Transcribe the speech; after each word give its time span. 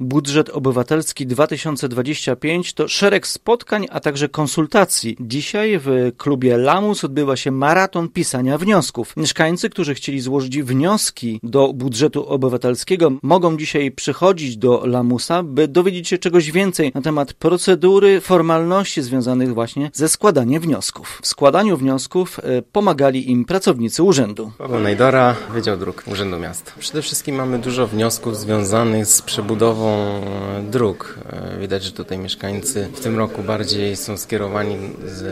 Budżet 0.00 0.50
Obywatelski 0.50 1.26
2025 1.26 2.74
to 2.74 2.88
szereg 2.88 3.26
spotkań, 3.26 3.86
a 3.90 4.00
także 4.00 4.28
konsultacji. 4.28 5.16
Dzisiaj 5.20 5.78
w 5.78 6.12
klubie 6.16 6.56
Lamus 6.58 7.04
odbywa 7.04 7.36
się 7.36 7.50
maraton 7.50 8.08
pisania 8.08 8.58
wniosków. 8.58 9.16
Mieszkańcy, 9.16 9.70
którzy 9.70 9.94
chcieli 9.94 10.20
złożyć 10.20 10.62
wnioski 10.62 11.40
do 11.42 11.72
budżetu 11.72 12.26
obywatelskiego, 12.28 13.12
mogą 13.22 13.56
dzisiaj 13.56 13.90
przychodzić 13.90 14.56
do 14.56 14.82
Lamusa, 14.86 15.42
by 15.42 15.68
dowiedzieć 15.68 16.08
się 16.08 16.18
czegoś 16.18 16.50
więcej 16.50 16.92
na 16.94 17.02
temat 17.02 17.32
procedury, 17.32 18.20
formalności 18.20 19.02
związanych 19.02 19.54
właśnie 19.54 19.90
ze 19.94 20.08
składaniem 20.08 20.62
wniosków. 20.62 21.18
W 21.22 21.26
składaniu 21.26 21.76
wniosków 21.76 22.40
e, 22.42 22.62
pomagali 22.62 23.30
im 23.30 23.44
pracownicy 23.44 24.02
urzędu. 24.02 24.52
Paweł 24.58 24.80
Najdora, 24.80 25.36
Wydział 25.52 25.76
Dróg 25.76 26.02
Urzędu 26.06 26.38
Miasta. 26.38 26.72
Przede 26.78 27.02
wszystkim 27.02 27.36
mamy 27.36 27.58
dużo 27.58 27.86
wniosków 27.86 28.36
związanych 28.36 29.06
z 29.06 29.22
przebudową 29.22 29.85
dróg. 30.70 31.18
E, 31.32 31.58
widać, 31.58 31.82
że 31.82 31.92
tutaj 31.92 32.18
mieszkańcy 32.18 32.88
w 32.94 33.00
tym 33.00 33.18
roku 33.18 33.42
bardziej 33.42 33.96
są 33.96 34.16
skierowani 34.16 34.76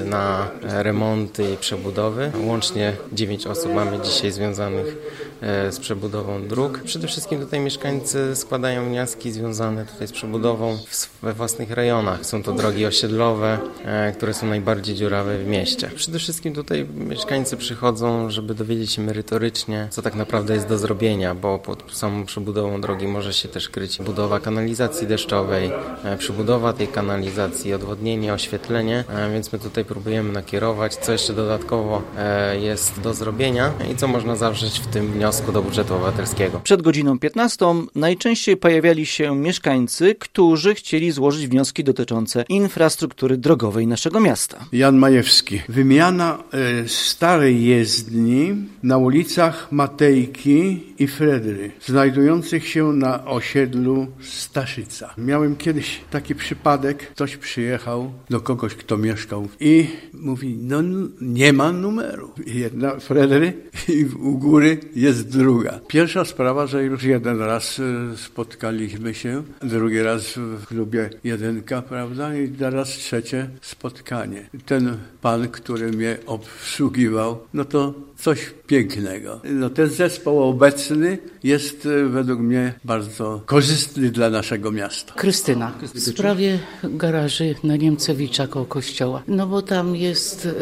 na 0.05 0.49
remonty 0.63 1.53
i 1.53 1.57
przebudowy. 1.57 2.33
Łącznie 2.47 2.93
9 3.13 3.47
osób 3.47 3.75
mamy 3.75 3.99
dzisiaj 4.01 4.31
związanych 4.33 4.87
e, 4.87 5.34
z 5.71 5.79
przebudową 5.81 6.49
dróg. 6.49 6.81
Przede 6.85 7.09
wszystkim 7.09 7.41
tutaj 7.41 7.61
mieszkańcy 7.61 8.37
składają 8.37 8.89
wnioski 8.89 9.33
związane 9.33 9.87
tutaj 9.87 10.09
z 10.09 10.13
przebudową 10.13 10.79
we 11.23 11.33
własnych 11.33 11.71
rejonach. 11.71 12.27
Są 12.27 12.43
to 12.43 12.53
drogi 12.53 12.87
osiedlowe, 12.87 13.59
e, 13.85 14.13
które 14.13 14.35
są 14.35 14.47
najbardziej 14.47 14.95
dziurawe 14.95 15.39
w 15.39 15.47
mieście. 15.47 15.91
Przede 15.95 16.19
wszystkim 16.19 16.55
tutaj 16.55 16.87
mieszkańcy 16.95 17.57
przychodzą, 17.57 18.31
żeby 18.31 18.55
dowiedzieć 18.55 18.93
się 18.93 19.03
merytorycznie, 19.03 19.89
co 19.91 20.03
tak 20.03 20.15
naprawdę 20.15 20.55
jest 20.55 20.69
do 20.69 20.79
zrobienia, 20.79 21.35
bo 21.35 21.59
pod 21.59 21.97
samą 21.97 22.25
przebudową 22.25 22.81
drogi 22.81 23.07
może 23.07 23.33
się 23.33 23.49
też 23.49 23.69
kryć 23.69 23.99
budowa 23.99 24.41
kanalizacji 24.41 25.07
deszczowej, 25.07 25.71
e, 26.05 26.17
przybudowa 26.17 26.73
tej 26.73 26.89
kanalizacji, 26.89 27.75
odwodnienie, 27.75 28.35
oświetlenie, 28.35 29.05
e, 29.09 29.31
więc 29.33 29.53
my 29.53 29.59
tutaj 29.59 29.85
próbujemy 29.85 30.33
nakierować, 30.33 30.95
co 30.95 31.13
jeszcze 31.13 31.33
dodatkowo 31.33 32.03
e, 32.19 32.61
jest 32.61 33.01
do 33.01 33.15
zrobienia 33.15 33.73
i 33.93 33.97
co 33.97 34.09
można 34.09 34.37
zawrzeć 34.37 34.81
w 34.81 34.87
tym 34.87 35.13
wniosku 35.13 35.24
do 35.53 35.63
budżetu 35.63 35.95
obywatelskiego. 35.95 36.61
Przed 36.65 36.83
godziną 36.83 37.19
15 37.19 37.67
najczęściej 37.95 38.57
pojawiali 38.57 39.07
się 39.07 39.37
mieszkańcy, 39.37 40.15
którzy 40.15 40.75
chcieli 40.75 41.13
złożyć 41.13 41.49
wnioski 41.49 41.85
dotyczące 41.85 42.45
infrastruktury 42.49 43.37
drogowej 43.37 43.87
naszego 43.87 44.21
miasta. 44.21 44.65
Jan 44.73 44.97
Majewski. 44.97 45.61
Wymiana 45.69 46.39
starej 46.87 47.65
jezdni 47.65 48.55
na 48.83 48.99
ulicach 48.99 49.73
Matejki 49.73 50.83
i 50.99 51.07
Fredry, 51.07 51.71
znajdujących 51.87 52.69
się 52.69 52.93
na 52.93 53.25
osiedlu 53.25 54.07
Staszyca. 54.21 55.15
Miałem 55.19 55.57
kiedyś 55.57 56.01
taki 56.11 56.35
przypadek, 56.35 57.11
ktoś 57.11 57.37
przyjechał 57.37 58.13
do 58.31 58.41
kogoś, 58.41 58.75
kto 58.75 58.97
mieszkał 58.97 59.49
i 59.61 59.87
mówi, 60.13 60.57
no 60.61 60.83
nie 61.21 61.53
ma 61.53 61.73
numeru. 61.73 62.31
Jedna 62.47 62.97
Fredry 63.01 63.53
i 63.89 64.05
u 64.05 64.39
góry 64.39 64.79
jest 64.97 65.14
druga. 65.23 65.81
Pierwsza 65.89 66.25
sprawa, 66.25 66.67
że 66.67 66.85
już 66.85 67.03
jeden 67.03 67.41
raz 67.41 67.81
e, 67.81 68.17
spotkaliśmy 68.17 69.15
się, 69.15 69.43
drugi 69.63 70.03
raz 70.03 70.23
w 70.37 70.67
klubie 70.67 71.11
jedynka, 71.25 71.83
prawda, 71.83 72.35
i 72.37 72.49
teraz 72.49 72.89
trzecie 72.89 73.49
spotkanie. 73.61 74.49
Ten 74.67 74.97
pan, 75.21 75.49
który 75.49 75.91
mnie 75.91 76.17
obsługiwał, 76.27 77.39
no 77.55 77.65
to 77.65 77.95
coś 78.17 78.55
pięknego. 78.67 79.41
No 79.45 79.71
ten 79.71 79.89
zespół 79.89 80.43
obecny 80.43 81.19
jest 81.43 81.87
e, 81.87 82.05
według 82.05 82.41
mnie 82.41 82.75
bardzo 82.85 83.43
korzystny 83.47 84.11
dla 84.11 84.31
naszego 84.31 84.73
miasta. 84.73 85.15
Krystyna, 85.15 85.73
w 85.95 86.01
sprawie 86.01 86.59
garaży 86.85 87.55
na 87.65 87.77
Niemcewicza 87.77 88.47
koło 88.47 88.65
kościoła. 88.65 89.23
No 89.29 89.47
bo 89.47 89.63
tam 89.63 89.97
jest 89.97 90.47
y, 90.47 90.55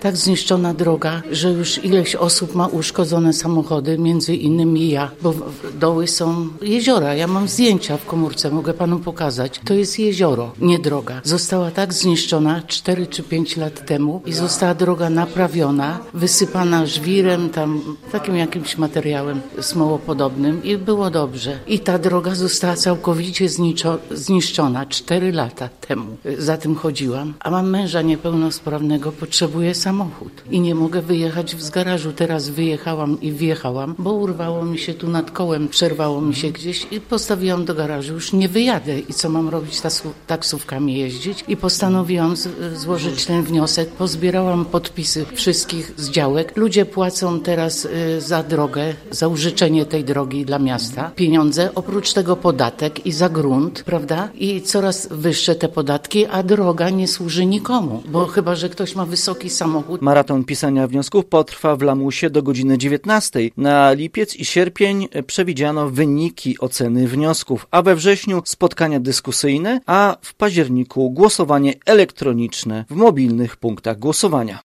tak 0.00 0.16
zniszczona 0.16 0.74
droga, 0.74 1.22
że 1.32 1.50
już 1.50 1.84
ileś 1.84 2.14
osób 2.16 2.54
ma 2.54 2.66
uszkodzone 2.66 3.32
samochody, 3.32 3.93
między 3.98 4.34
innymi 4.34 4.88
ja, 4.88 5.10
bo 5.22 5.34
doły 5.80 6.06
są 6.06 6.48
jeziora. 6.62 7.14
Ja 7.14 7.26
mam 7.26 7.48
zdjęcia 7.48 7.96
w 7.96 8.06
komórce, 8.06 8.50
mogę 8.50 8.74
panu 8.74 8.98
pokazać. 8.98 9.60
To 9.64 9.74
jest 9.74 9.98
jezioro, 9.98 10.52
nie 10.60 10.78
droga. 10.78 11.20
Została 11.24 11.70
tak 11.70 11.94
zniszczona 11.94 12.62
4 12.66 13.06
czy 13.06 13.22
5 13.22 13.56
lat 13.56 13.86
temu 13.86 14.22
i 14.26 14.32
została 14.32 14.74
droga 14.74 15.10
naprawiona, 15.10 15.98
wysypana 16.14 16.86
żwirem, 16.86 17.50
tam 17.50 17.96
takim 18.12 18.36
jakimś 18.36 18.78
materiałem 18.78 19.40
smołopodobnym 19.60 20.64
i 20.64 20.76
było 20.76 21.10
dobrze. 21.10 21.58
I 21.66 21.78
ta 21.78 21.98
droga 21.98 22.34
została 22.34 22.76
całkowicie 22.76 23.48
zniszczona 24.10 24.86
4 24.86 25.32
lata 25.32 25.68
temu. 25.68 26.16
Za 26.38 26.56
tym 26.56 26.74
chodziłam, 26.74 27.34
a 27.40 27.50
mam 27.50 27.70
męża 27.70 28.02
niepełnosprawnego, 28.02 29.12
potrzebuję 29.12 29.74
samochód 29.74 30.32
i 30.50 30.60
nie 30.60 30.74
mogę 30.74 31.02
wyjechać 31.02 31.62
z 31.62 31.70
garażu. 31.70 32.12
Teraz 32.12 32.48
wyjechałam 32.48 33.20
i 33.20 33.32
wjechałam, 33.32 33.83
bo 33.98 34.12
urwało 34.12 34.64
mi 34.64 34.78
się 34.78 34.94
tu 34.94 35.08
nad 35.08 35.30
kołem, 35.30 35.68
przerwało 35.68 36.20
mi 36.20 36.34
się 36.34 36.50
gdzieś 36.50 36.86
i 36.90 37.00
postawiłam 37.00 37.64
do 37.64 37.74
garażu. 37.74 38.14
Już 38.14 38.32
nie 38.32 38.48
wyjadę 38.48 38.98
i 38.98 39.14
co 39.14 39.28
mam 39.28 39.48
robić? 39.48 39.80
Taksówkami 40.26 40.98
jeździć 40.98 41.44
i 41.48 41.56
postanowiłam 41.56 42.34
złożyć 42.74 43.26
ten 43.26 43.42
wniosek. 43.42 43.88
Pozbierałam 43.88 44.64
podpisy 44.64 45.26
wszystkich 45.34 45.92
z 45.96 46.10
działek. 46.10 46.56
Ludzie 46.56 46.86
płacą 46.86 47.40
teraz 47.40 47.84
y, 47.84 48.20
za 48.20 48.42
drogę, 48.42 48.94
za 49.10 49.28
użyczenie 49.28 49.86
tej 49.86 50.04
drogi 50.04 50.44
dla 50.44 50.58
miasta 50.58 51.10
pieniądze, 51.16 51.74
oprócz 51.74 52.12
tego 52.12 52.36
podatek 52.36 53.06
i 53.06 53.12
za 53.12 53.28
grunt, 53.28 53.82
prawda? 53.82 54.28
I 54.34 54.62
coraz 54.62 55.08
wyższe 55.10 55.54
te 55.54 55.68
podatki, 55.68 56.26
a 56.26 56.42
droga 56.42 56.90
nie 56.90 57.08
służy 57.08 57.46
nikomu, 57.46 58.02
bo 58.08 58.26
chyba, 58.26 58.54
że 58.54 58.68
ktoś 58.68 58.94
ma 58.94 59.06
wysoki 59.06 59.50
samochód. 59.50 60.02
Maraton 60.02 60.44
pisania 60.44 60.86
wniosków 60.86 61.26
potrwa 61.26 61.76
w 61.76 61.82
Lamusie 61.82 62.30
do 62.30 62.42
godziny 62.42 62.78
19. 62.78 63.40
Na 63.74 63.92
lipiec 63.92 64.36
i 64.36 64.44
sierpień 64.44 65.08
przewidziano 65.26 65.90
wyniki 65.90 66.58
oceny 66.58 67.08
wniosków, 67.08 67.66
a 67.70 67.82
we 67.82 67.96
wrześniu 67.96 68.42
spotkania 68.44 69.00
dyskusyjne, 69.00 69.80
a 69.86 70.16
w 70.22 70.34
październiku 70.34 71.10
głosowanie 71.10 71.74
elektroniczne 71.86 72.84
w 72.90 72.94
mobilnych 72.94 73.56
punktach 73.56 73.98
głosowania. 73.98 74.58